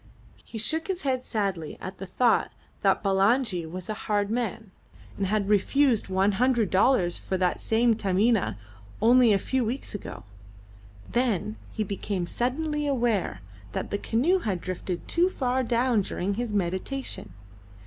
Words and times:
He 0.43 0.57
shook 0.57 0.87
his 0.87 1.03
head 1.03 1.23
sadly 1.23 1.77
at 1.79 1.99
the 1.99 2.07
thought 2.07 2.51
that 2.81 3.03
Bulangi 3.03 3.67
was 3.67 3.87
a 3.87 3.93
hard 4.09 4.31
man, 4.31 4.71
and 5.15 5.27
had 5.27 5.47
refused 5.47 6.07
one 6.09 6.31
hundred 6.31 6.71
dollars 6.71 7.19
for 7.19 7.37
that 7.37 7.59
same 7.61 7.93
Taminah 7.93 8.57
only 8.99 9.31
a 9.31 9.37
few 9.37 9.63
weeks 9.63 9.93
ago; 9.93 10.23
then 11.11 11.55
he 11.71 11.83
became 11.83 12.25
suddenly 12.25 12.87
aware 12.87 13.41
that 13.73 13.91
the 13.91 13.99
canoe 13.99 14.39
had 14.39 14.59
drifted 14.59 15.07
too 15.07 15.29
far 15.29 15.61
down 15.61 16.01
during 16.01 16.33
his 16.33 16.51
meditation. 16.51 17.33